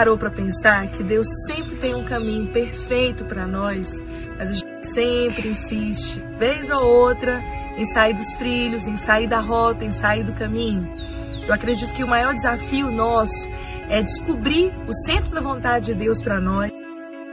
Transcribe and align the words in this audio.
parou 0.00 0.16
para 0.16 0.30
pensar 0.30 0.88
que 0.88 1.02
Deus 1.02 1.26
sempre 1.46 1.76
tem 1.76 1.94
um 1.94 2.02
caminho 2.02 2.50
perfeito 2.50 3.22
para 3.26 3.46
nós, 3.46 4.02
mas 4.38 4.50
a 4.50 4.54
gente 4.54 4.86
sempre 4.94 5.48
insiste, 5.50 6.24
vez 6.38 6.70
ou 6.70 6.82
outra, 6.82 7.38
em 7.76 7.84
sair 7.84 8.14
dos 8.14 8.32
trilhos, 8.38 8.88
em 8.88 8.96
sair 8.96 9.28
da 9.28 9.40
rota, 9.40 9.84
em 9.84 9.90
sair 9.90 10.24
do 10.24 10.32
caminho? 10.32 10.88
Eu 11.46 11.52
acredito 11.52 11.92
que 11.92 12.02
o 12.02 12.08
maior 12.08 12.32
desafio 12.32 12.90
nosso 12.90 13.46
é 13.90 14.00
descobrir 14.00 14.72
o 14.88 14.94
centro 15.04 15.34
da 15.34 15.42
vontade 15.42 15.92
de 15.92 15.94
Deus 15.94 16.22
para 16.22 16.40
nós, 16.40 16.72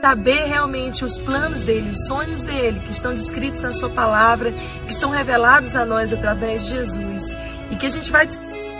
saber 0.02 0.44
realmente 0.44 1.06
os 1.06 1.18
planos 1.18 1.62
dele, 1.62 1.92
os 1.92 2.06
sonhos 2.06 2.42
dele, 2.42 2.80
que 2.80 2.90
estão 2.90 3.14
descritos 3.14 3.62
na 3.62 3.72
sua 3.72 3.88
palavra, 3.88 4.52
que 4.86 4.92
são 4.92 5.08
revelados 5.08 5.74
a 5.74 5.86
nós 5.86 6.12
através 6.12 6.64
de 6.64 6.72
Jesus, 6.72 7.34
e 7.70 7.76
que 7.76 7.86
a 7.86 7.90
gente 7.90 8.12
vai 8.12 8.26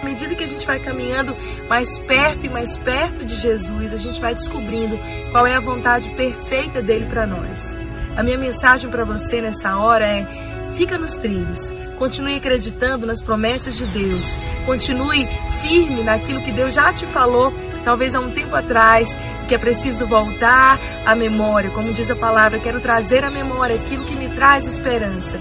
à 0.01 0.05
medida 0.05 0.35
que 0.35 0.45
a 0.45 0.47
gente 0.47 0.67
vai 0.67 0.81
caminhando 0.81 1.37
mais 1.69 1.99
perto 1.99 2.47
e 2.47 2.49
mais 2.49 2.77
perto 2.77 3.25
de 3.25 3.35
Jesus, 3.35 3.93
a 3.93 3.97
gente 3.97 4.21
vai 4.21 4.35
descobrindo 4.35 4.99
qual 5.33 5.47
é 5.47 5.55
a 5.55 5.61
vontade 5.61 6.11
perfeita 6.11 6.81
dele 6.81 7.07
para 7.07 7.27
nós. 7.27 7.77
A 8.17 8.23
minha 8.23 8.39
mensagem 8.39 8.91
para 8.91 9.05
você 9.05 9.41
nessa 9.41 9.77
hora 9.77 10.05
é 10.05 10.58
Fica 10.75 10.99
nos 10.99 11.17
trilhos. 11.17 11.73
Continue 11.99 12.37
acreditando 12.37 13.07
nas 13.07 13.21
promessas 13.21 13.77
de 13.77 13.87
Deus. 13.87 14.39
Continue 14.65 15.29
firme 15.63 16.03
naquilo 16.03 16.43
que 16.43 16.53
Deus 16.53 16.75
já 16.75 16.93
te 16.93 17.07
falou, 17.07 17.53
talvez 17.85 18.15
há 18.15 18.21
um 18.21 18.31
tempo 18.31 18.55
atrás, 18.55 19.19
que 19.49 19.55
é 19.55 19.59
preciso 19.59 20.07
voltar 20.07 20.79
à 21.05 21.15
memória. 21.15 21.71
Como 21.71 21.93
diz 21.93 22.11
a 22.11 22.17
palavra, 22.17 22.61
quero 22.61 22.81
trazer 22.81 23.25
à 23.25 23.31
memória 23.31 23.77
aquilo 23.77 24.05
que 24.05 24.15
me 24.15 24.29
traz 24.29 24.67
esperança. 24.67 25.41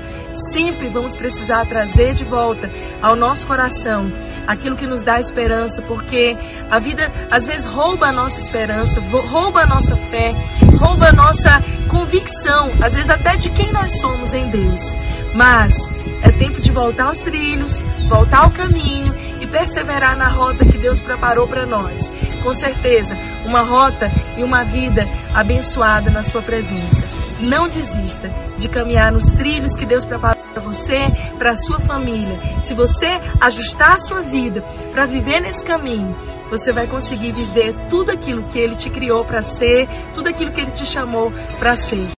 Sempre 0.51 0.87
vamos 0.89 1.15
precisar 1.15 1.65
trazer 1.67 2.13
de 2.13 2.23
volta 2.23 2.71
ao 3.01 3.15
nosso 3.15 3.45
coração 3.45 4.11
aquilo 4.47 4.75
que 4.75 4.87
nos 4.87 5.03
dá 5.03 5.19
esperança, 5.19 5.81
porque 5.81 6.37
a 6.69 6.79
vida 6.79 7.11
às 7.29 7.45
vezes 7.45 7.65
rouba 7.65 8.07
a 8.07 8.11
nossa 8.11 8.39
esperança, 8.39 9.01
rouba 9.01 9.61
a 9.61 9.67
nossa 9.67 9.95
fé, 9.95 10.33
rouba 10.79 11.11
nossa 11.27 11.61
convicção, 11.89 12.71
às 12.81 12.93
vezes 12.93 13.09
até 13.09 13.35
de 13.35 13.49
quem 13.49 13.73
nós 13.73 13.99
somos 13.99 14.33
em 14.33 14.49
Deus. 14.49 14.95
Mas 15.35 15.73
é 16.21 16.31
tempo 16.31 16.61
de 16.61 16.71
voltar 16.71 17.07
aos 17.07 17.19
trilhos, 17.19 17.83
voltar 18.07 18.45
ao 18.45 18.51
caminho 18.51 19.13
e 19.41 19.45
perseverar 19.45 20.15
na 20.15 20.29
rota 20.29 20.65
que 20.65 20.77
Deus 20.77 21.01
preparou 21.01 21.45
para 21.45 21.65
nós. 21.65 21.99
Com 22.43 22.53
certeza, 22.53 23.17
uma 23.45 23.61
rota 23.61 24.09
e 24.37 24.43
uma 24.43 24.63
vida 24.63 25.05
abençoada 25.33 26.09
na 26.09 26.23
Sua 26.23 26.41
presença. 26.41 27.03
Não 27.41 27.67
desista 27.67 28.33
de 28.55 28.69
caminhar 28.69 29.11
nos 29.11 29.25
trilhos 29.33 29.75
que 29.75 29.85
Deus 29.85 30.05
preparou 30.05 30.41
para 30.53 30.61
você, 30.61 31.11
para 31.37 31.51
a 31.51 31.55
sua 31.55 31.79
família. 31.79 32.39
Se 32.61 32.73
você 32.73 33.19
ajustar 33.41 33.93
a 33.93 33.99
sua 33.99 34.21
vida 34.21 34.63
para 34.91 35.05
viver 35.05 35.41
nesse 35.41 35.63
caminho, 35.63 36.15
você 36.49 36.71
vai 36.71 36.87
conseguir 36.87 37.31
viver 37.31 37.73
tudo 37.89 38.11
aquilo 38.11 38.43
que 38.43 38.59
Ele 38.59 38.75
te 38.75 38.89
criou 38.89 39.23
para 39.25 39.41
ser, 39.41 39.87
tudo 40.13 40.27
aquilo 40.27 40.51
que 40.51 40.61
Ele 40.61 40.71
te 40.71 40.85
chamou 40.85 41.31
para 41.59 41.75
ser. 41.75 42.16